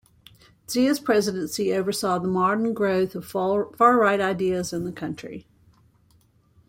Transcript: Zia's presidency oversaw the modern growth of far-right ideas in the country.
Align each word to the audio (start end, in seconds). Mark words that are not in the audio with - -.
Zia's 0.67 0.99
presidency 0.99 1.71
oversaw 1.75 2.17
the 2.17 2.27
modern 2.27 2.73
growth 2.73 3.13
of 3.13 3.23
far-right 3.23 4.19
ideas 4.19 4.73
in 4.73 4.83
the 4.83 4.91
country. 4.91 5.45